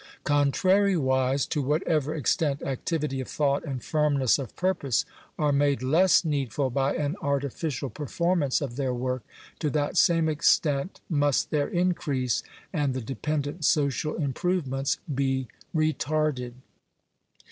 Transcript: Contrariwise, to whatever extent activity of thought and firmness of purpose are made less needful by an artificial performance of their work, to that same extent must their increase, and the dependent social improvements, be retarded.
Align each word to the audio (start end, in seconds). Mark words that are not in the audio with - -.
Contrariwise, 0.25 1.45
to 1.47 1.61
whatever 1.61 2.15
extent 2.15 2.63
activity 2.63 3.21
of 3.21 3.27
thought 3.27 3.63
and 3.63 3.83
firmness 3.83 4.39
of 4.39 4.55
purpose 4.55 5.05
are 5.37 5.51
made 5.51 5.83
less 5.83 6.25
needful 6.25 6.71
by 6.71 6.95
an 6.95 7.15
artificial 7.21 7.87
performance 7.87 8.61
of 8.61 8.77
their 8.77 8.95
work, 8.95 9.21
to 9.59 9.69
that 9.69 9.95
same 9.95 10.27
extent 10.27 10.99
must 11.07 11.51
their 11.51 11.67
increase, 11.67 12.41
and 12.73 12.95
the 12.95 13.01
dependent 13.01 13.63
social 13.63 14.15
improvements, 14.15 14.97
be 15.13 15.47
retarded. 15.75 16.53